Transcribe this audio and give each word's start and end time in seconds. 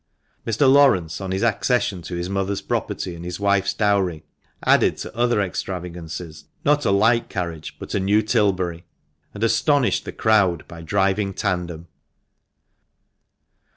Mr. 0.47 0.61
Laurence, 0.67 1.21
on 1.21 1.29
his 1.29 1.43
accession 1.43 2.01
to 2.01 2.15
his 2.15 2.27
mother's 2.27 2.59
property 2.63 3.13
and 3.13 3.23
his 3.23 3.39
wife's 3.39 3.71
dowry, 3.75 4.23
added 4.63 4.97
to 4.97 5.15
other 5.15 5.39
extravagances 5.39 6.45
not 6.65 6.83
a 6.85 6.89
like 6.89 7.29
carriage, 7.29 7.75
but 7.77 7.93
a 7.93 7.99
new 7.99 8.23
Tilbury, 8.23 8.83
and 9.35 9.43
astonished 9.43 10.05
the 10.05 10.11
crowd 10.11 10.67
by 10.67 10.81
driving 10.81 11.35
tandem. 11.35 11.87